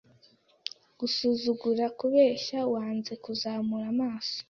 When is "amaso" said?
3.95-4.39